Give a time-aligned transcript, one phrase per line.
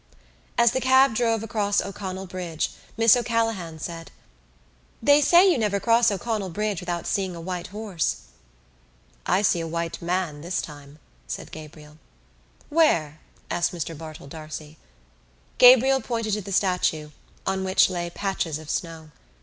[0.57, 4.09] As the cab drove across O'Connell Bridge Miss O'Callaghan said:
[4.99, 8.21] "They say you never cross O'Connell Bridge without seeing a white horse."
[9.27, 11.99] "I see a white man this time," said Gabriel.
[12.69, 13.19] "Where?"
[13.51, 14.79] asked Mr Bartell D'Arcy.
[15.59, 17.11] Gabriel pointed to the statue,
[17.45, 19.11] on which lay patches of snow.